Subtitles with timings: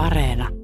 [0.00, 0.59] Areena.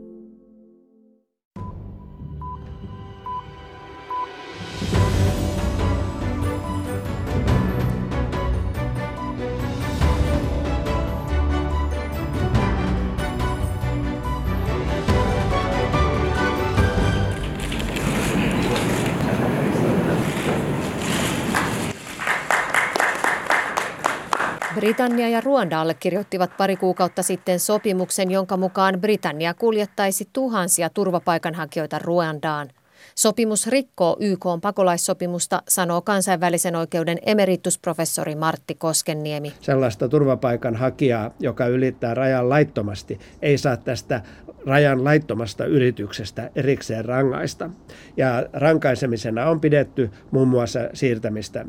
[24.87, 32.71] Britannia ja Ruanda allekirjoittivat pari kuukautta sitten sopimuksen, jonka mukaan Britannia kuljettaisi tuhansia turvapaikanhakijoita Ruandaan.
[33.19, 39.53] Sopimus rikkoo YK pakolaissopimusta, sanoo kansainvälisen oikeuden emeritusprofessori Martti Koskenniemi.
[39.61, 44.23] Sellaista turvapaikanhakijaa, joka ylittää rajan laittomasti, ei saa tästä
[44.67, 47.71] rajan laittomasta yrityksestä erikseen rangaista.
[48.17, 51.67] Ja rankaisemisena on pidetty muun muassa siirtämistä äh,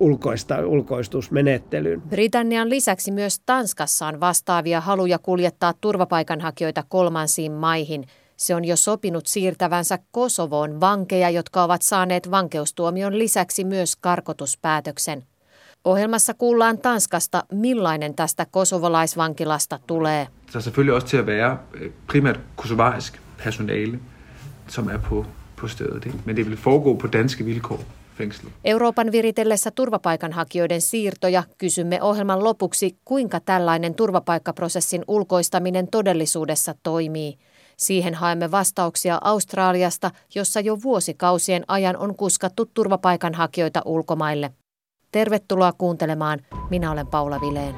[0.00, 2.02] ulkoista, ulkoistusmenettelyyn.
[2.02, 8.06] Britannian lisäksi myös Tanskassa on vastaavia haluja kuljettaa turvapaikanhakijoita kolmansiin maihin.
[8.36, 15.22] Se on jo sopinut siirtävänsä Kosovoon vankeja, jotka ovat saaneet vankeustuomion lisäksi myös karkotuspäätöksen.
[15.84, 20.28] Ohjelmassa kuullaan Tanskasta, millainen tästä kosovolaisvankilasta tulee.
[20.52, 23.98] Der er selvfølgelig også til at være øh, primært kosovarisk personale,
[24.68, 25.26] som er på,
[25.60, 26.26] på stedet.
[26.26, 27.80] Men det vil foregå på danske vilkår.
[28.64, 37.38] Euroopan viritellessä turvapaikanhakijoiden siirtoja kysymme ohjelman lopuksi, kuinka tällainen turvapaikkaprosessin ulkoistaminen todellisuudessa toimii.
[37.76, 44.52] Siihen haemme vastauksia Australiasta, jossa jo vuosikausien ajan on kuskattu turvapaikanhakijoita ulkomaille.
[45.12, 46.38] Tervetuloa kuuntelemaan.
[46.70, 47.74] Minä olen Paula Vileen.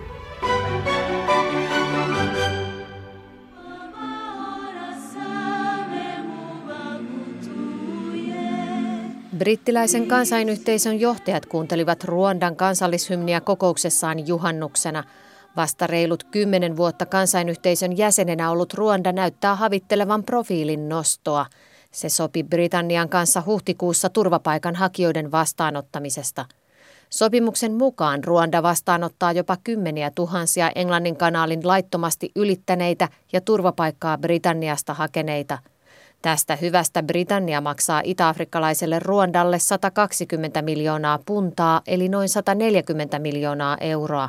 [9.38, 15.04] Brittiläisen kansainyhteisön johtajat kuuntelivat Ruandan kansallishymniä kokouksessaan juhannuksena.
[15.59, 21.47] Vasta reilut kymmenen vuotta kansainyhteisön jäsenenä ollut Ruanda näyttää havittelevan profiilin nostoa.
[21.91, 26.44] Se sopi Britannian kanssa huhtikuussa turvapaikanhakijoiden vastaanottamisesta–
[27.10, 35.59] Sopimuksen mukaan Ruanda vastaanottaa jopa kymmeniä tuhansia Englannin kanaalin laittomasti ylittäneitä ja turvapaikkaa Britanniasta hakeneita.
[36.22, 44.28] Tästä hyvästä Britannia maksaa itä-afrikkalaiselle Ruandalle 120 miljoonaa puntaa eli noin 140 miljoonaa euroa.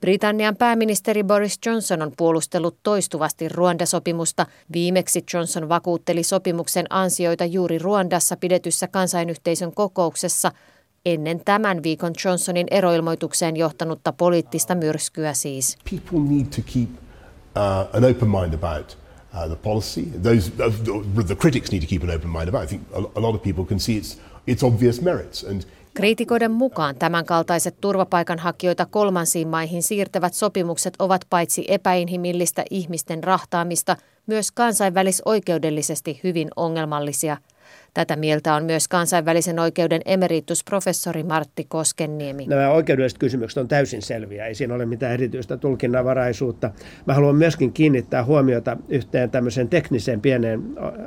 [0.00, 4.46] Britannian pääministeri Boris Johnson on puolustellut toistuvasti Ruanda-sopimusta.
[4.72, 10.52] Viimeksi Johnson vakuutteli sopimuksen ansioita juuri Ruandassa pidetyssä kansainyhteisön kokouksessa–
[11.06, 15.78] ennen tämän viikon Johnsonin eroilmoitukseen johtanutta poliittista myrskyä siis.
[15.90, 18.98] People need to keep uh, an open mind about
[19.34, 20.02] uh, the policy.
[20.22, 22.64] Those, uh, the critics need to keep an open mind about.
[22.64, 22.82] I think
[23.16, 25.44] a lot of people can see its, its obvious merits.
[25.44, 25.64] And
[25.96, 33.96] Kriitikoiden mukaan tämänkaltaiset turvapaikanhakijoita kolmansiin maihin siirtävät sopimukset ovat paitsi epäinhimillistä ihmisten rahtaamista,
[34.26, 37.36] myös kansainvälisoikeudellisesti hyvin ongelmallisia–
[37.94, 42.46] Tätä mieltä on myös kansainvälisen oikeuden emeritusprofessori Martti Koskenniemi.
[42.46, 46.70] Nämä oikeudelliset kysymykset on täysin selviä, ei siinä ole mitään erityistä tulkinnanvaraisuutta.
[47.06, 50.62] Mä haluan myöskin kiinnittää huomiota yhteen tämmöiseen tekniseen pieneen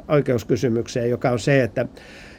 [0.07, 1.85] oikeuskysymykseen, joka on se, että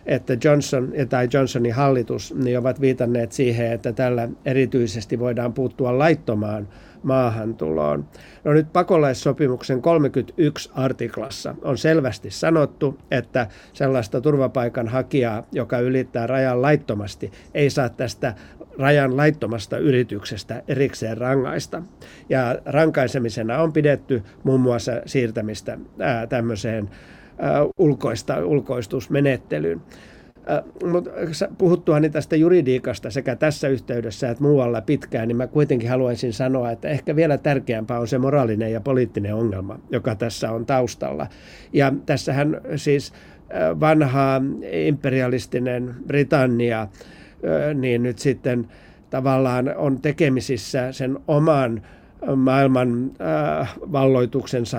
[0.07, 6.69] että Johnson tai Johnsonin hallitus niin ovat viitanneet siihen, että tällä erityisesti voidaan puuttua laittomaan
[7.03, 8.05] maahantuloon.
[8.45, 17.33] No nyt pakolaissopimuksen 31 artiklassa on selvästi sanottu, että sellaista turvapaikanhakijaa, joka ylittää rajan laittomasti,
[17.55, 18.35] ei saa tästä
[18.79, 21.83] rajan laittomasta yrityksestä erikseen rangaista.
[22.29, 26.91] Ja rankaisemisena on pidetty muun muassa siirtämistä ää, tämmöiseen
[27.79, 29.81] ulkoista, ulkoistusmenettelyyn.
[30.93, 31.11] Mutta
[31.59, 36.89] puhuttuani tästä juridiikasta sekä tässä yhteydessä että muualla pitkään, niin mä kuitenkin haluaisin sanoa, että
[36.89, 41.27] ehkä vielä tärkeämpää on se moraalinen ja poliittinen ongelma, joka tässä on taustalla.
[41.73, 43.13] Ja tässähän siis
[43.81, 46.89] vanha imperialistinen Britannia,
[47.75, 48.69] niin nyt sitten
[49.11, 51.83] tavallaan on tekemisissä sen oman
[52.37, 53.11] maailman
[53.61, 54.79] äh, valloituksensa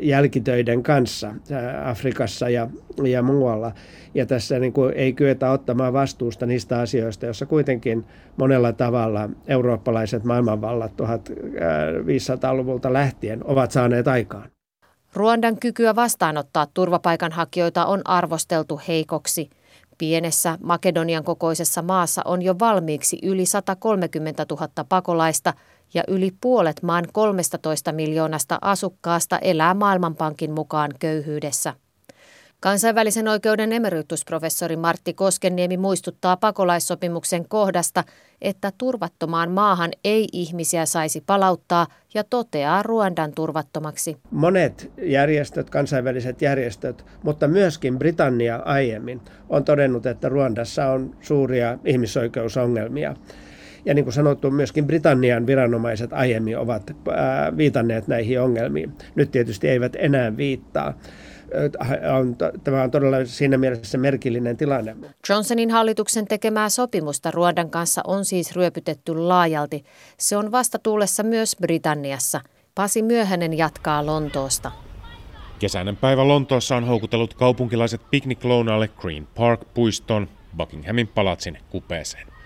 [0.00, 2.68] jälkitöiden kanssa äh, Afrikassa ja,
[3.04, 3.72] ja muualla.
[4.14, 8.04] Ja tässä niin kuin ei kyetä ottamaan vastuusta niistä asioista, joissa kuitenkin
[8.36, 14.50] monella tavalla eurooppalaiset maailmanvallat 1500-luvulta lähtien ovat saaneet aikaan.
[15.14, 19.50] Ruandan kykyä vastaanottaa turvapaikanhakijoita on arvosteltu heikoksi.
[19.98, 25.54] Pienessä Makedonian kokoisessa maassa on jo valmiiksi yli 130 000 pakolaista–
[25.94, 31.74] ja yli puolet maan 13 miljoonasta asukkaasta elää Maailmanpankin mukaan köyhyydessä.
[32.60, 38.04] Kansainvälisen oikeuden emeritusprofessori Martti Koskenniemi muistuttaa pakolaissopimuksen kohdasta,
[38.40, 44.16] että turvattomaan maahan ei ihmisiä saisi palauttaa ja toteaa Ruandan turvattomaksi.
[44.30, 53.14] Monet järjestöt, kansainväliset järjestöt, mutta myöskin Britannia aiemmin on todennut, että Ruandassa on suuria ihmisoikeusongelmia.
[53.88, 56.96] Ja niin kuin sanottu, myöskin Britannian viranomaiset aiemmin ovat
[57.56, 58.92] viitanneet näihin ongelmiin.
[59.14, 60.94] Nyt tietysti eivät enää viittaa
[62.18, 64.96] on, tämä on todella siinä mielessä merkillinen tilanne.
[65.28, 69.84] Johnsonin hallituksen tekemää sopimusta Ruodan kanssa on siis ryöpytetty laajalti.
[70.18, 72.40] Se on vastatuulessa myös Britanniassa.
[72.74, 74.72] Pasi Myöhänen jatkaa Lontoosta.
[75.58, 82.37] Kesäinen päivä Lontoossa on houkutellut kaupunkilaiset pikniklounaalle Green Park-puistoon Buckinghamin palatsin kupeeseen.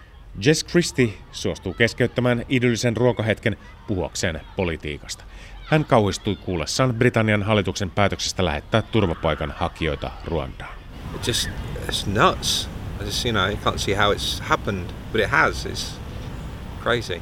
[0.45, 3.57] Jess Christie suostuu keskeyttämään idyllisen ruokahetken
[3.87, 5.25] puhuakseen politiikasta.
[5.67, 10.75] Hän kauhistui kuullessaan Britannian hallituksen päätöksestä lähettää turvapaikan hakijoita Ruandaan.
[11.15, 11.49] It just,
[11.89, 12.69] it's nuts.
[13.01, 15.67] I just, you know, you can't see how it's happened, but it has.
[15.67, 15.87] It's
[16.83, 17.21] crazy.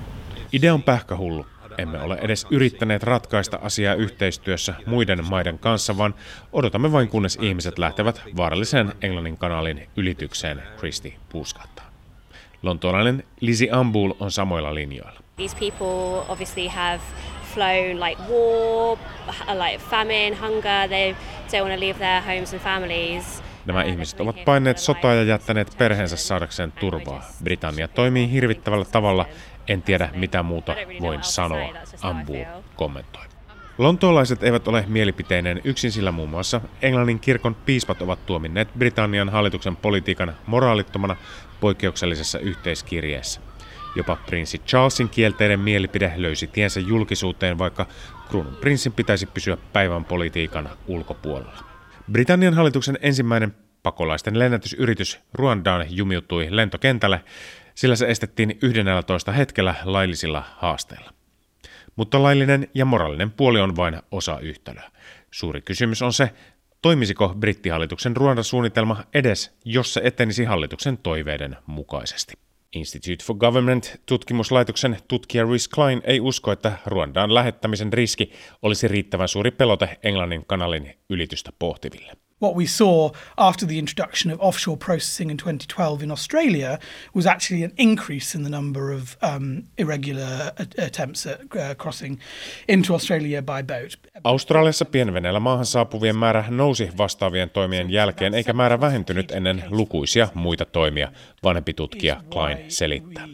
[0.52, 1.46] Idea on pähkähullu.
[1.78, 6.14] Emme ole edes yrittäneet ratkaista asiaa yhteistyössä muiden maiden kanssa, vaan
[6.52, 11.89] odotamme vain kunnes ihmiset lähtevät vaaralliseen Englannin kanalin ylitykseen, Christie puuskattaa.
[12.62, 15.20] Lontoolainen Lizzie Ambul on samoilla linjoilla.
[15.36, 17.00] These people obviously have
[17.54, 18.98] flown like war,
[19.66, 20.88] like famine, hunger.
[20.88, 23.42] They don't want to leave their homes and families.
[23.66, 27.22] Nämä ihmiset ovat paineet sotaa ja jättäneet perheensä saadakseen turvaa.
[27.44, 29.26] Britannia toimii hirvittävällä tavalla.
[29.68, 31.68] En tiedä, mitä muuta voin sanoa,
[32.02, 32.36] Ambu
[32.76, 33.22] kommentoi.
[33.78, 39.76] Lontoolaiset eivät ole mielipiteinen yksin, sillä muun muassa Englannin kirkon piispat ovat tuominneet Britannian hallituksen
[39.76, 41.16] politiikan moraalittomana
[41.60, 43.40] poikkeuksellisessa yhteiskirjeessä.
[43.96, 47.86] Jopa prinssi Charlesin kielteinen mielipide löysi tiensä julkisuuteen, vaikka
[48.28, 51.64] kruunun prinssin pitäisi pysyä päivän politiikan ulkopuolella.
[52.12, 57.24] Britannian hallituksen ensimmäinen pakolaisten lennätysyritys Ruandaan jumiutui lentokentälle,
[57.74, 61.12] sillä se estettiin 11 hetkellä laillisilla haasteilla.
[61.96, 64.90] Mutta laillinen ja moraalinen puoli on vain osa yhtälöä.
[65.30, 66.30] Suuri kysymys on se,
[66.82, 72.34] toimisiko brittihallituksen Ruanda-suunnitelma edes, jos se etenisi hallituksen toiveiden mukaisesti.
[72.72, 78.32] Institute for Government-tutkimuslaitoksen tutkija Rhys Klein ei usko, että Ruandaan lähettämisen riski
[78.62, 82.12] olisi riittävän suuri pelote Englannin kanalin ylitystä pohtiville.
[82.40, 86.78] What we saw after the introduction of offshore processing in 2012 in Australia
[87.14, 92.18] was actually an increase in the number of um, irregular attempts at uh, crossing
[92.68, 93.98] into Australia by boat.
[94.24, 100.64] Australiassa pienveneellä maahan saapuvien määrä nousi vastaavien toimien jälkeen, eikä määrä vähentynyt ennen lukuisia muita
[100.64, 103.28] toimia, vanhempi tutkija Klein selittää.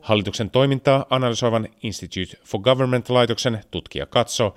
[0.00, 4.54] Hallituksen toimintaa analysoivan Institute for Government-laitoksen tutkija katsoo,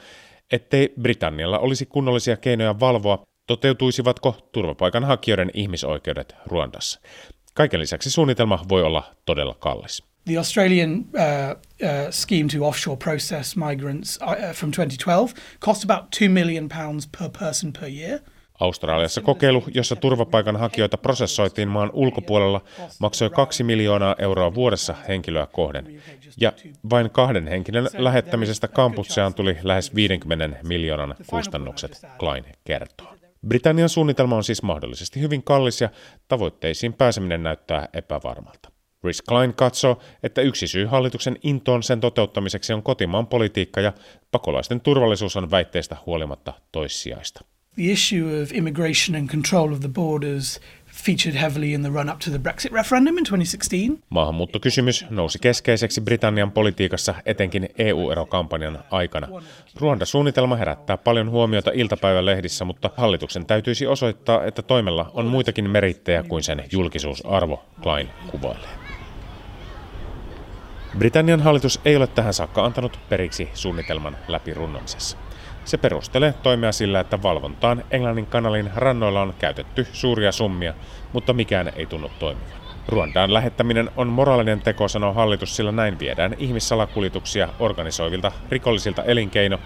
[0.51, 6.99] ettei Britannialla olisi kunnollisia keinoja valvoa Toteutuisivatko turvapaikanhakijoiden ihmisoikeudet Ruandassa?
[7.53, 10.03] Kaiken lisäksi suunnitelma voi olla todella kallis.
[10.25, 16.27] The Australian uh, uh, scheme to offshore process migrants uh, from 2012 cost about 2
[16.29, 18.19] million pounds per person per year.
[18.59, 22.61] Australiassa kokeilu, jossa turvapaikanhakijoita prosessoitiin maan ulkopuolella,
[22.99, 26.01] maksoi 2 miljoonaa euroa vuodessa henkilöä kohden.
[26.38, 26.53] Ja
[26.89, 33.16] vain kahden henkilön lähettämisestä kampukseen tuli lähes 50 miljoonan kustannukset, Klein kertoo.
[33.47, 35.89] Britannian suunnitelma on siis mahdollisesti hyvin kallis ja
[36.27, 38.71] tavoitteisiin pääseminen näyttää epävarmalta.
[39.03, 43.93] Rhys Klein katsoo, että yksi syy hallituksen intoon sen toteuttamiseksi on kotimaan politiikka ja
[44.31, 47.45] pakolaisten turvallisuus on väitteistä huolimatta toissijaista.
[47.75, 50.59] The issue of immigration and control of the borders
[51.04, 54.04] featured heavily in the run-up to the Brexit referendum in 2016.
[54.09, 59.27] Maahanmuuttokysymys nousi keskeiseksi Britannian politiikassa etenkin EU-erokampanjan aikana.
[59.75, 66.44] Ruanda-suunnitelma herättää paljon huomiota iltapäivälehdissä, mutta hallituksen täytyisi osoittaa, että toimella on muitakin merittejä kuin
[66.44, 68.69] sen julkisuusarvo, Klein kuvailee.
[70.97, 75.18] Britannian hallitus ei ole tähän saakka antanut periksi suunnitelman läpirunnomisessa.
[75.68, 80.74] Se perustelee toimea sillä, että valvontaan Englannin kanalin rannoilla on käytetty suuria summia,
[81.14, 82.57] mutta mikään ei tunnu toimivan.
[82.88, 89.59] Ruandaan lähettäminen on moraalinen teko, sanoo hallitus, sillä näin viedään ihmissalakuljetuksia organisoivilta rikollisilta elinkeino,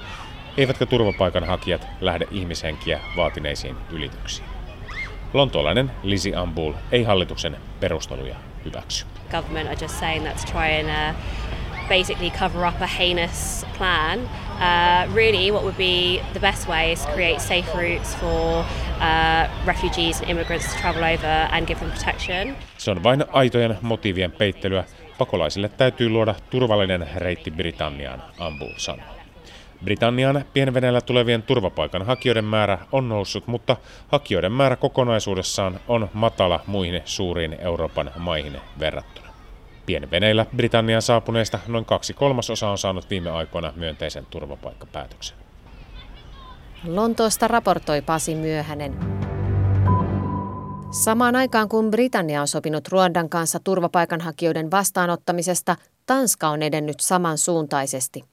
[0.57, 4.47] eivätkä turvapaikanhakijat lähde ihmishenkiä vaatineisiin ylityksiin.
[5.33, 9.05] Lontoolainen Lizzie Ambul ei hallituksen perusteluja hyväksy.
[9.31, 11.15] Government are just saying that's try and uh,
[11.97, 14.19] basically cover up a heinous plan
[14.61, 18.65] Uh, really, what would be the best way is to create safe routes for
[18.99, 22.55] uh, refugees and immigrants to travel over and give them protection.
[22.77, 24.83] Se on vain aitojen motiivien peittelyä.
[25.17, 29.05] Pakolaisille täytyy luoda turvallinen reitti Britanniaan, Ambu sanoo.
[29.83, 37.57] Britannian pienveneellä tulevien turvapaikanhakijoiden määrä on noussut, mutta hakijoiden määrä kokonaisuudessaan on matala muihin suuriin
[37.59, 39.30] Euroopan maihin verrattuna.
[39.85, 45.37] Pienveneillä Britannian saapuneista noin kaksi kolmasosaa on saanut viime aikoina myönteisen turvapaikkapäätöksen.
[46.87, 48.97] Lontoosta raportoi Pasi Myöhänen.
[50.91, 58.23] Samaan aikaan kun Britannia on sopinut Ruandan kanssa turvapaikanhakijoiden vastaanottamisesta, Tanska on edennyt samansuuntaisesti.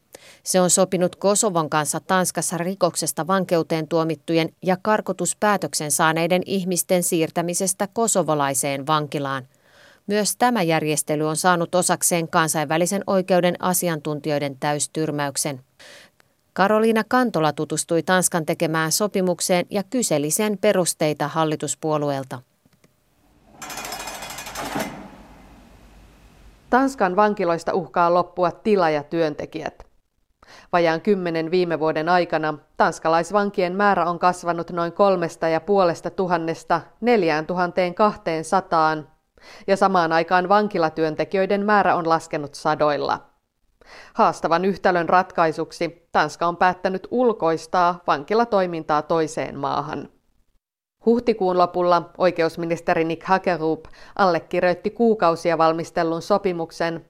[0.43, 8.87] Se on sopinut Kosovon kanssa Tanskassa rikoksesta vankeuteen tuomittujen ja karkotuspäätöksen saaneiden ihmisten siirtämisestä kosovolaiseen
[8.87, 9.49] vankilaan.
[10.09, 15.61] Myös tämä järjestely on saanut osakseen kansainvälisen oikeuden asiantuntijoiden täystyrmäyksen.
[16.53, 22.43] Karoliina Kantola tutustui Tanskan tekemään sopimukseen ja kyseli sen perusteita hallituspuolueelta.
[26.71, 29.87] Tanskan vankiloista uhkaa loppua tila ja työntekijät.
[30.73, 37.47] Vajaan kymmenen viime vuoden aikana tanskalaisvankien määrä on kasvanut noin kolmesta ja puolesta tuhannesta neljään
[37.47, 39.09] tuhanteen kahteen sataan,
[39.67, 43.21] ja samaan aikaan vankilatyöntekijöiden määrä on laskenut sadoilla.
[44.15, 50.09] Haastavan yhtälön ratkaisuksi Tanska on päättänyt ulkoistaa vankilatoimintaa toiseen maahan.
[51.07, 53.85] Huhtikuun lopulla oikeusministeri Nick Hagerup
[54.17, 57.05] allekirjoitti kuukausia valmistellun sopimuksen.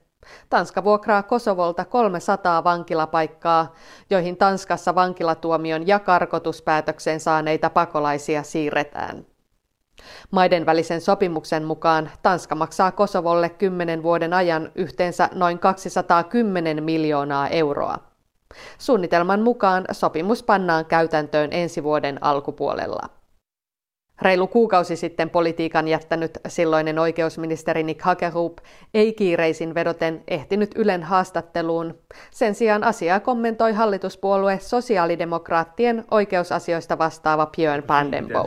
[0.49, 3.73] Tanska vuokraa Kosovolta 300 vankilapaikkaa,
[4.09, 9.25] joihin Tanskassa vankilatuomion ja karkotuspäätöksen saaneita pakolaisia siirretään.
[10.31, 17.97] Maiden välisen sopimuksen mukaan Tanska maksaa Kosovolle 10 vuoden ajan yhteensä noin 210 miljoonaa euroa.
[18.77, 23.18] Suunnitelman mukaan sopimus pannaan käytäntöön ensi vuoden alkupuolella.
[24.21, 28.57] Reilu kuukausi sitten politiikan jättänyt silloinen oikeusministeri Nick Hagerup
[28.93, 31.93] ei kiireisin vedoten ehtinyt Ylen haastatteluun.
[32.31, 37.83] Sen sijaan asiaa kommentoi hallituspuolue sosiaalidemokraattien oikeusasioista vastaava Björn.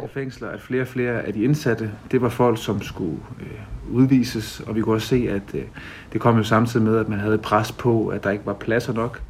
[0.08, 4.74] Fængsler, at flere flere af de indsatte, det var folk, som skulle øh, udvises, og
[4.74, 5.62] vi kunne også se, at øh,
[6.12, 8.92] det kom jo samtidig med, at man havde pres på, at der ikke var pladser
[8.92, 9.22] nok.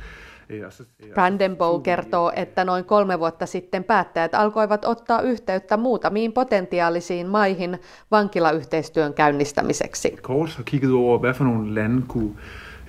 [1.14, 7.78] Brandenburg kertoo, että noin kolme vuotta sitten päättäjät alkoivat ottaa yhteyttä muutamiin potentiaalisiin maihin
[8.10, 10.16] vankilayhteistyön käynnistämiseksi.
[10.22, 12.30] Kort har kigget over, hvad for nogle lande kunne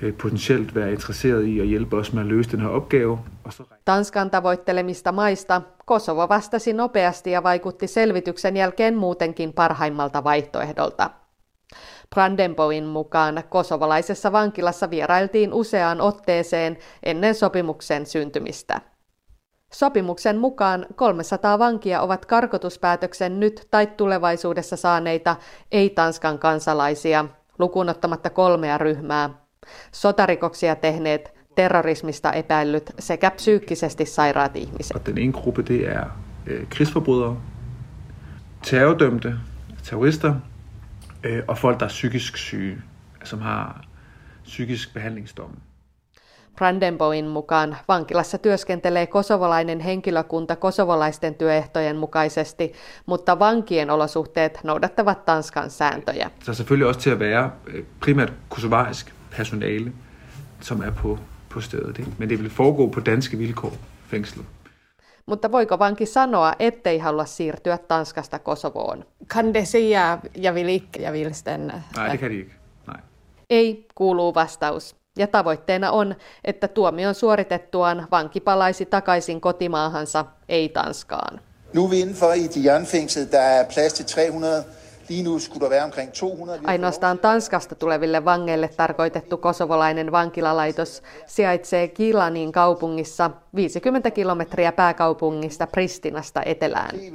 [0.01, 3.19] øh, potentielt være interesseret i at hjælpe os med at løse den her opgave.
[3.85, 11.22] Tanskan tavoittelemista maista Kosovo vastasi nopeasti ja vaikutti selvityksen jälkeen muutenkin parhaimmalta vaihtoehdolta.
[12.13, 18.81] Brandenboin mukaan kosovalaisessa vankilassa vierailtiin useaan otteeseen ennen sopimuksen syntymistä.
[19.73, 25.35] Sopimuksen mukaan 300 vankia ovat karkotuspäätöksen nyt tai tulevaisuudessa saaneita
[25.71, 27.25] ei-Tanskan kansalaisia,
[27.59, 29.29] lukunottamatta kolmea ryhmää.
[29.91, 35.05] Sotarikoksia tehneet, terrorismista epäillyt sekä psyykkisesti sairaat ihmiset.
[35.05, 36.05] Den ene gruppe det er
[36.47, 37.35] øh, krigsforbrydere,
[39.83, 40.33] terrorister,
[41.23, 42.81] øh, og folk, der er psykisk syge,
[43.23, 43.85] som har
[44.43, 45.57] psykisk behandlingsdom.
[46.57, 52.73] Brandenboin mukaan vankilassa työskentelee kosovolainen henkilökunta kosovolaisten työehtojen mukaisesti,
[53.05, 56.29] mutta vankien olosuhteet noudattavat Tanskan sääntöjä.
[56.43, 59.91] Så er selvfølgelig også til at være øh, primært kosovarisk personale,
[60.61, 61.99] som er på, på stedet.
[61.99, 62.11] Ikke?
[62.17, 63.73] Men det vil foregå på danske vilkår,
[64.07, 64.45] fængslet.
[65.25, 69.05] Mutta voiko vanki sanoa, ettei halua siirtyä Tanskasta Kosovoon?
[69.27, 71.81] Kan det säga jag vill ikke, jag stanna?
[71.97, 72.99] Nej.
[73.49, 74.95] Ei, kuuluu vastaus.
[75.17, 81.41] Ja tavoitteena on, että tuomion suoritettuaan vanki palaisi takaisin kotimaahansa, ei Tanskaan.
[81.73, 83.31] Nu er vi indenfor i Dian-fængslet.
[83.31, 84.63] Der er plads til 300
[85.13, 86.59] Lige nu skulle der være omkring 200.
[86.63, 96.95] Ainoastaan Tanskasta tuleville vangeille tarkoitettu kosovolainen vankilalaitos sijaitsee Kilanin kaupungissa 50 kilometriä pääkaupungista Pristinasta etelään.
[96.95, 97.11] Er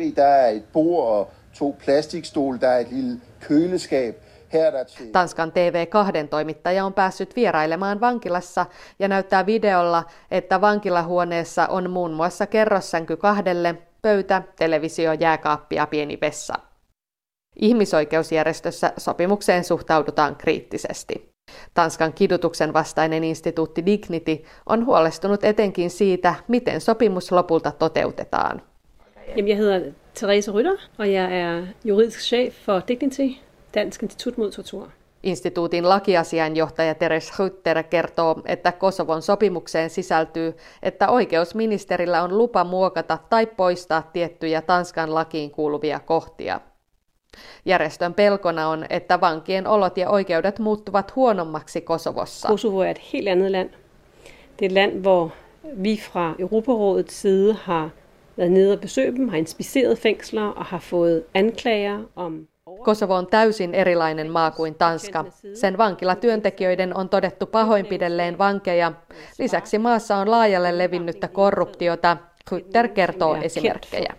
[2.64, 3.16] er
[3.48, 4.16] køleskab.
[5.12, 8.66] Tanskan TV2 toimittaja on päässyt vierailemaan vankilassa
[8.98, 16.18] ja näyttää videolla, että vankilahuoneessa on muun muassa kerrossänky kahdelle, pöytä, televisio, jääkaappi ja pieni
[16.20, 16.67] vessa.
[17.58, 21.32] Ihmisoikeusjärjestössä sopimukseen suhtaudutaan kriittisesti.
[21.74, 24.36] Tanskan kidutuksen vastainen instituutti Dignity
[24.66, 28.62] on huolestunut etenkin siitä, miten sopimus lopulta toteutetaan.
[29.28, 33.40] Jamen, jeg hedder Therese Rytter, og jeg er juridisk chef for Dignity,
[33.74, 34.88] Dansk Institut mod Tortur.
[35.22, 43.46] Instituutin lakiasianjohtaja Teres Rytter kertoo, että Kosovon sopimukseen sisältyy, että oikeusministerillä on lupa muokata tai
[43.46, 46.60] poistaa tiettyjä Tanskan lakiin kuuluvia kohtia.
[47.64, 52.48] Järjestön pelkona on, että vankien olot ja oikeudet muuttuvat huonommaksi Kosovossa.
[52.48, 53.70] Kosovo er et helt andet land.
[54.58, 55.30] Det et land, hvor
[55.82, 57.90] vi fra Europarådets side har
[58.36, 62.48] været nede og besøgt dem, har inspiceret fængsler og har fået anklager om
[62.84, 65.24] Kosovo on täysin erilainen maa kuin Tanska.
[65.54, 68.92] Sen vankilatyöntekijöiden on todettu pahoinpidelleen vankeja.
[69.38, 72.16] Lisäksi maassa on laajalle levinnyttä korruptiota.
[72.52, 74.14] Rytter kertoo esimerkkejä.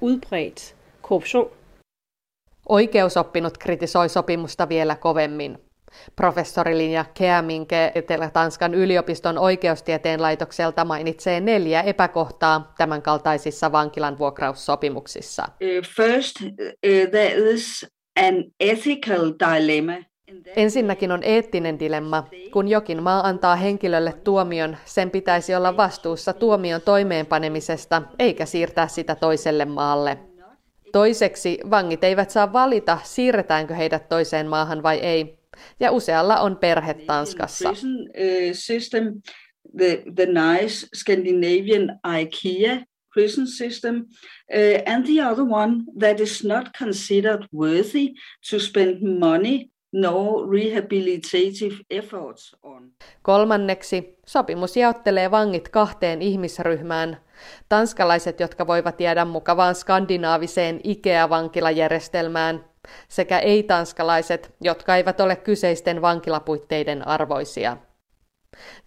[2.70, 5.58] Oikeusoppinut kritisoi sopimusta vielä kovemmin.
[6.16, 15.44] Professori Linja Keaminke Etelä-Tanskan yliopiston oikeustieteen laitokselta mainitsee neljä epäkohtaa tämänkaltaisissa vankilan vuokraussopimuksissa.
[15.44, 19.94] Uh, first, uh, there is an ethical dilemma.
[20.56, 22.28] Ensinnäkin on eettinen dilemma.
[22.54, 29.16] Kun jokin maa antaa henkilölle tuomion, sen pitäisi olla vastuussa tuomion toimeenpanemisesta, eikä siirtää sitä
[29.16, 30.18] toiselle maalle.
[30.92, 35.40] Toiseksi vangit eivät saa valita, siirretäänkö heidät toiseen maahan vai ei.
[35.80, 37.74] Ja usealla on perhe Tanskassa.
[38.54, 39.04] System,
[39.78, 46.70] the, the nice Scandinavian IKEA prison system, uh, and the other one that is not
[46.80, 48.14] considered worthy
[48.50, 52.92] to spend money no rehabilitative efforts on.
[53.22, 57.18] Kolmanneksi, sopimus jaottelee vangit kahteen ihmisryhmään.
[57.70, 62.66] Tanskalaiset, jotka voivat jäädä mukavaan skandinaaviseen IKEA-vankilajärjestelmään,
[63.08, 67.78] sekä ei-tanskalaiset, jotka eivät ole kyseisten vankilapuitteiden arvoisia.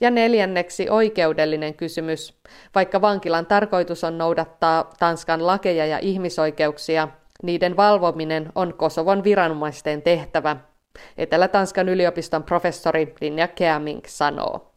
[0.01, 2.41] Ja neljänneksi oikeudellinen kysymys.
[2.75, 7.09] Vaikka vankilan tarkoitus on noudattaa Tanskan lakeja ja ihmisoikeuksia,
[7.43, 10.57] niiden valvominen on Kosovon viranomaisten tehtävä,
[11.19, 14.72] Etelä-Tanskan yliopiston professori Linja Keaming sanoo.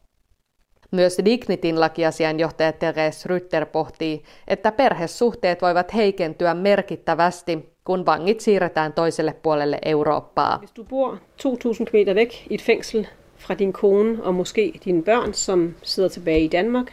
[0.96, 9.34] Myös Dignitin lakiasianjohtaja Therese Rytter pohtii, että perhesuhteet voivat heikentyä merkittävästi, kun vangit siirretään toiselle
[9.34, 10.58] puolelle Eurooppaa.
[10.58, 15.04] Hvis du bor 2000 km væk i et fængsel fra din kone og måske dine
[15.04, 16.92] børn, som sidder tilbage i Danmark,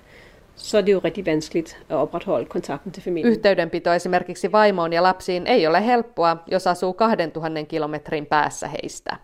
[0.56, 3.32] så er det jo rigtig vanskeligt at opretholde kontakten til familien.
[3.32, 9.16] Yhteydenpito esimerkiksi vaimoon ja lapsiin ei ole helppoa, jos asuu 2000 kilometrin päässä heistä.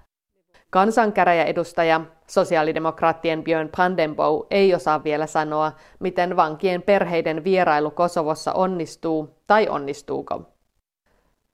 [0.71, 9.69] Kansankäräjäedustaja, sosiaalidemokraattien Björn Pandenbow ei osaa vielä sanoa, miten vankien perheiden vierailu Kosovossa onnistuu tai
[9.69, 10.43] onnistuuko.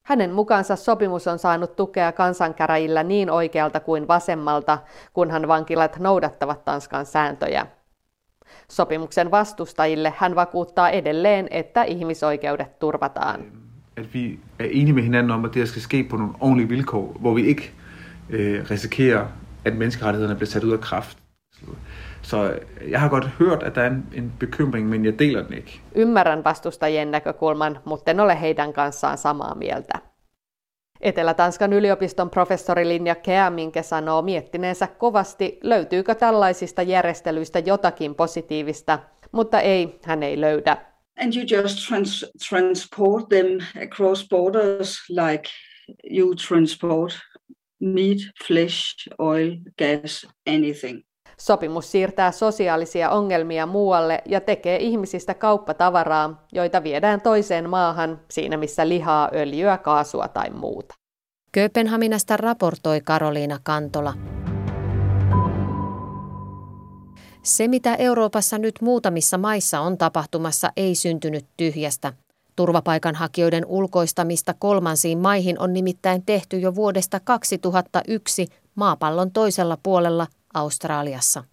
[0.07, 4.79] Hänen mukaansa sopimus on saanut tukea kansankäräjillä niin oikealta kuin vasemmalta,
[5.13, 7.67] kunhan vankilat noudattavat Tanskan sääntöjä.
[8.69, 13.41] Sopimuksen vastustajille hän vakuuttaa edelleen, että ihmisoikeudet turvataan.
[14.01, 17.17] At vi er enige med hinanden om, at det skal ske på nogle ordentlige vilkår,
[17.21, 17.73] hvor vi ikke
[18.31, 19.27] øh, risikerer,
[19.65, 21.19] at menneskerettighederne bliver sat ud af kraft.
[22.23, 22.59] Så
[22.89, 25.81] jeg har godt hørt, at der er en, en bekymring, men jeg deler den ikke.
[25.97, 29.99] Ymmärrän vastustajien näkökulman, mutta en ole heidän kanssaan samaa mieltä.
[31.01, 38.99] Etelä-Tanskan yliopiston professori Linja Keaminke sanoo miettineensä kovasti, löytyykö tällaisista järjestelyistä jotakin positiivista,
[39.33, 40.77] mutta ei, hän ei löydä.
[41.23, 43.47] And you just trans- transport them
[43.83, 45.51] across borders like
[46.11, 47.19] you transport
[47.81, 51.01] meat, flesh, oil, gas, anything.
[51.39, 58.89] Sopimus siirtää sosiaalisia ongelmia muualle ja tekee ihmisistä kauppatavaraa, joita viedään toiseen maahan, siinä missä
[58.89, 60.95] lihaa, öljyä, kaasua tai muuta.
[61.53, 64.15] Kööpenhaminasta raportoi Karoliina Kantola.
[67.43, 72.13] Se, mitä Euroopassa nyt muutamissa maissa on tapahtumassa, ei syntynyt tyhjästä.
[72.57, 81.45] Turvapaikanhakijoiden ulkoistamista kolmansiin maihin on nimittäin tehty jo vuodesta 2001 maapallon toisella puolella Australiassa.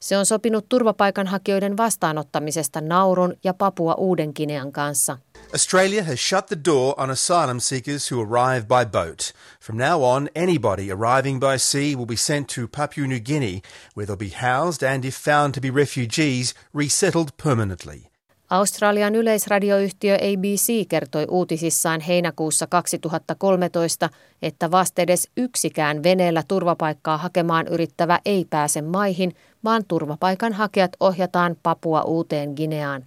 [0.00, 5.18] Se on sopinut turvapaikanhakijoiden vastaanottamisesta Naurun ja Papua Uuden-Kinean kanssa.
[5.52, 9.32] Australia has shut the door on asylum seekers who arrive by boat.
[9.60, 13.62] From now on, anybody arriving by sea will be sent to Papua New Guinea,
[13.94, 18.08] where they'll be housed and, if found to be refugees, resettled permanently.
[18.50, 24.08] Australian yleisradioyhtiö ABC kertoi uutisissaan heinäkuussa 2013,
[24.42, 29.34] että vastedes yksikään veneellä turvapaikkaa hakemaan yrittävä ei pääse maihin,
[29.64, 33.04] vaan turvapaikanhakijat ohjataan Papua uuteen Gineaan.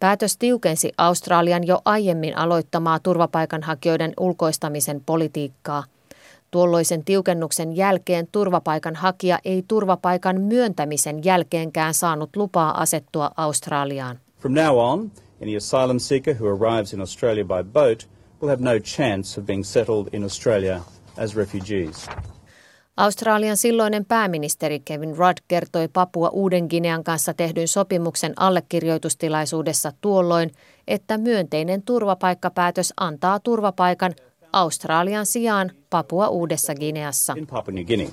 [0.00, 5.84] Päätös tiukensi Australian jo aiemmin aloittamaa turvapaikanhakijoiden ulkoistamisen politiikkaa.
[6.50, 14.23] Tuolloisen tiukennuksen jälkeen turvapaikanhakija ei turvapaikan myöntämisen jälkeenkään saanut lupaa asettua Australiaan.
[14.44, 18.08] From now on, any asylum seeker who arrives in Australia by boat
[18.40, 20.80] will have no chance of being settled in Australia
[21.16, 22.06] as refugees.
[22.96, 30.50] Australian silloinen pääministeri Kevin Rudd kertoi Papua Uuden-Ginean kanssa tehdyn sopimuksen allekirjoitustilaisuudessa tuolloin,
[30.88, 34.14] että myönteinen turvapaikkapäätös antaa turvapaikan
[34.52, 37.34] Australian sijaan Papua Uudessa Gineassa.
[37.36, 38.08] In Papua New Guinea,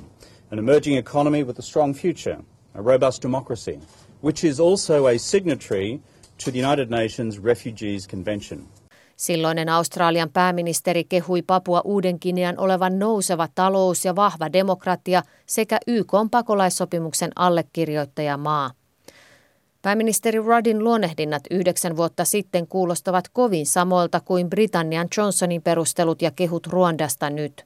[0.52, 2.38] an emerging economy with a strong future,
[2.76, 3.80] a robust democracy,
[4.24, 6.00] which is also a signatory
[6.46, 8.68] to the United Nations Refugees Convention.
[9.16, 17.32] Silloinen Australian pääministeri kehui Papua Uuden-Kinean olevan nouseva talous ja vahva demokratia sekä YK pakolaissopimuksen
[17.36, 18.72] allekirjoittajamaa.
[19.82, 26.68] Pääministeri Ruddin luonnehdinnat yhdeksän vuotta sitten kuulostavat kovin samoilta kuin Britannian Johnsonin perustelut ja kehut
[26.68, 27.66] Ruandasta nyt.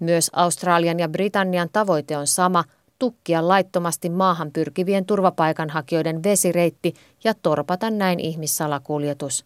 [0.00, 2.64] Myös Australian ja Britannian tavoite on sama,
[2.98, 9.44] tukkia laittomasti maahan pyrkivien turvapaikanhakijoiden vesireitti ja torpata näin ihmissalakuljetus.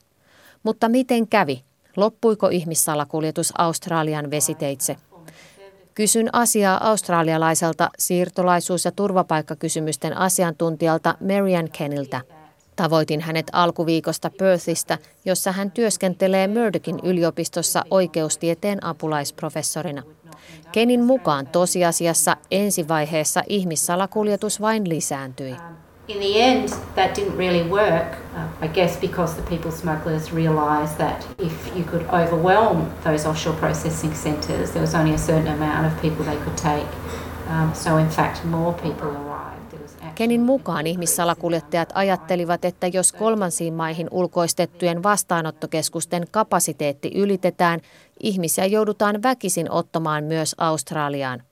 [0.62, 1.62] Mutta miten kävi?
[1.96, 4.96] Loppuiko ihmissalakuljetus Australian vesiteitse?
[5.94, 12.20] Kysyn asiaa australialaiselta siirtolaisuus- ja turvapaikkakysymysten asiantuntijalta Marian Kenniltä.
[12.76, 20.02] Tavoitin hänet alkuviikosta Perthistä, jossa hän työskentelee Murdochin yliopistossa oikeustieteen apulaisprofessorina.
[20.72, 25.56] Kenin mukaan tosiasiassa ensivaiheessa ihmissalakuljetus vain lisääntyi.
[26.08, 30.96] in the end, that didn't really work, uh, I guess because the people smugglers realised
[30.98, 35.86] that if you could overwhelm those offshore processing centres, there was only a certain amount
[35.86, 36.88] of people they could take.
[37.48, 39.58] Um, so, in fact, more people arrived.
[40.14, 47.80] Kenin mukaan ihmissalakuljettajat ajattelivat, että jos kolmansiin maihin ulkoistettujen vastaanottokeskusten kapasiteetti ylitetään,
[48.22, 51.42] ihmisiä joudutaan väkisin ottamaan myös Australiaan.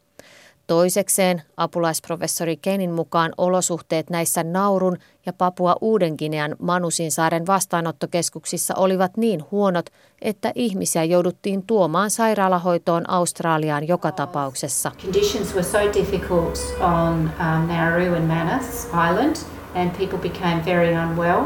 [0.67, 9.91] Toisekseen apulaisprofessori Kenin mukaan olosuhteet näissä Naurun ja Papua Uudenkinean Manusinsaaren vastaanottokeskuksissa olivat niin huonot,
[10.23, 14.93] että ihmisiä jouduttiin tuomaan sairaalahoitoon Australiaan joka tapauksessa.
[15.03, 19.37] Conditions were so difficult on um, Nauru and Manus Island
[19.75, 21.45] and people became very unwell.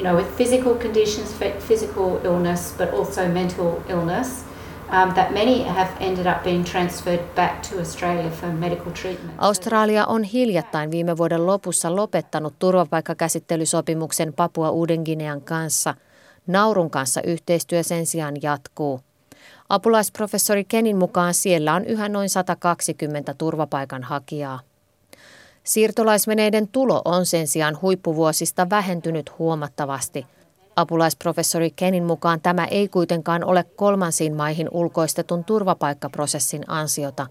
[0.00, 1.34] You know, with physical conditions,
[1.68, 4.44] physical illness, but also mental illness–
[4.90, 9.34] um, that many have ended up being transferred back to Australia for medical treatment.
[9.38, 15.94] Australia on hiljattain viime vuoden lopussa lopettanut turvapaikkakäsittelysopimuksen Papua Uuden-Ginean kanssa.
[16.46, 19.00] Naurun kanssa yhteistyö sen sijaan jatkuu.
[19.68, 24.60] Apulaisprofessori Kenin mukaan siellä on yhä noin 120 turvapaikanhakijaa.
[25.64, 30.26] Siirtolaisveneiden tulo on sen sijaan huippuvuosista vähentynyt huomattavasti–
[30.80, 37.26] Apulaisprofessori Kenin mukaan tämä ei kuitenkaan ole kolmansiin maihin ulkoistetun turvapaikkaprosessin ansiota.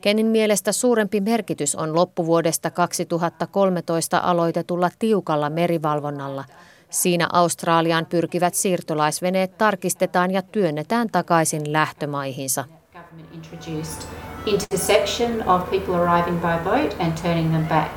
[0.00, 6.44] Kenin mielestä suurempi merkitys on loppuvuodesta 2013 aloitetulla tiukalla merivalvonnalla.
[6.90, 12.64] Siinä Australiaan pyrkivät siirtolaisveneet tarkistetaan ja työnnetään takaisin lähtömaihinsa.
[14.46, 17.90] Intersection of people arriving by boat and turning them back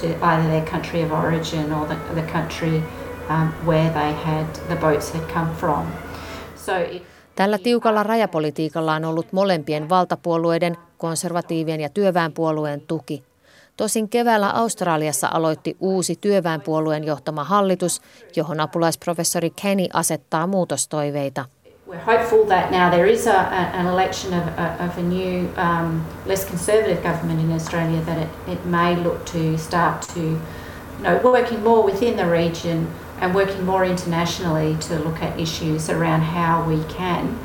[0.00, 2.82] to either their country of origin or the, the country
[3.28, 5.86] um, where they had, the boats had come from.
[6.56, 7.02] So it,
[7.34, 13.22] Tällä tiukalla rajapolitiikalla on ollut molempien valtapuolueiden, konservatiivien ja työväenpuolueen tuki.
[13.76, 18.02] Tosin keväällä Australiassa aloitti uusi työväenpuolueen johtama hallitus,
[18.36, 21.44] johon apulaisprofessori Kenny asettaa muutostoiveita.
[21.86, 23.36] We're hopeful that now there is a,
[23.76, 24.46] an election of,
[24.80, 29.58] of a new, um, less conservative government in Australia, that it, it may look to
[29.58, 30.40] start to, you
[31.02, 32.86] know, working more within the region
[33.20, 37.38] and working more internationally to look at issues around how we can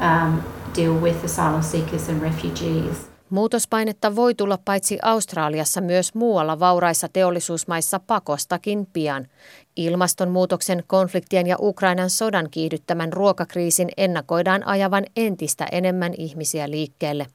[0.00, 0.42] um,
[0.74, 3.08] deal with asylum seekers and refugees.
[3.30, 9.26] Muutospainetta voi tulla paitsi Australiassa myös muualla vauraissa teollisuusmaissa pakostakin pian.
[9.76, 17.26] Ilmastonmuutoksen, konfliktien ja Ukrainan sodan kiihdyttämän ruokakriisin ennakoidaan ajavan entistä enemmän ihmisiä liikkeelle.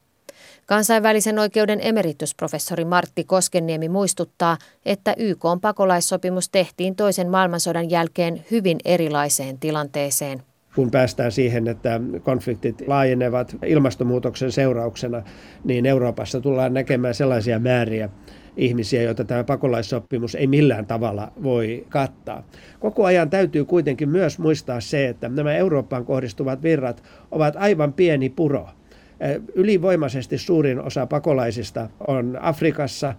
[0.65, 9.60] Kansainvälisen oikeuden emeritusprofessori Martti Koskenniemi muistuttaa, että YK pakolaissopimus tehtiin toisen maailmansodan jälkeen hyvin erilaiseen
[9.60, 10.43] tilanteeseen
[10.75, 15.21] kun päästään siihen, että konfliktit laajenevat ilmastonmuutoksen seurauksena,
[15.63, 18.10] niin Euroopassa tullaan näkemään sellaisia määriä
[18.58, 22.44] ihmisiä, joita tämä pakolaissopimus ei millään tavalla voi kattaa.
[22.80, 28.30] Koko ajan täytyy kuitenkin myös muistaa se, että nämä Eurooppaan kohdistuvat virrat ovat aivan pieni
[28.30, 28.68] puro
[29.56, 33.14] Ylivoimaisesti suurin osa pakolaisista on Afrikassa.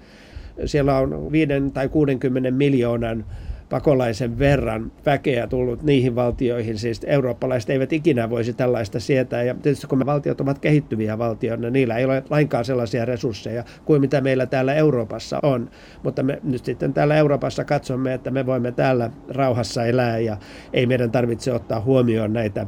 [0.64, 3.24] Siellä on 5 tai 60 miljoonan
[3.70, 6.78] pakolaisen verran väkeä tullut niihin valtioihin.
[6.78, 9.42] Siis eurooppalaiset eivät ikinä voisi tällaista sietää.
[9.42, 14.00] Ja tietysti kun me valtiot ovat kehittyviä valtioita, niillä ei ole lainkaan sellaisia resursseja kuin
[14.00, 15.70] mitä meillä täällä Euroopassa on.
[16.02, 20.36] Mutta me nyt sitten täällä Euroopassa katsomme, että me voimme täällä rauhassa elää ja
[20.72, 22.66] ei meidän tarvitse ottaa huomioon näitä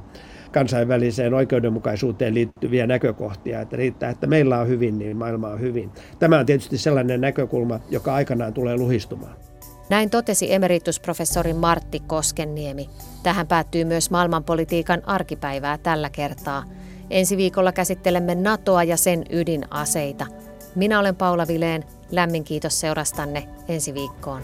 [0.52, 5.90] kansainväliseen oikeudenmukaisuuteen liittyviä näkökohtia, että riittää, että meillä on hyvin, niin maailma on hyvin.
[6.18, 9.51] Tämä on tietysti sellainen näkökulma, joka aikanaan tulee luhistumaan.
[9.88, 12.90] Näin totesi emeritusprofessori Martti Koskenniemi.
[13.22, 16.64] Tähän päättyy myös maailmanpolitiikan arkipäivää tällä kertaa.
[17.10, 20.26] Ensi viikolla käsittelemme NATOa ja sen ydinaseita.
[20.74, 21.84] Minä olen Paula Vileen.
[22.10, 24.42] Lämmin kiitos seurastanne ensi viikkoon.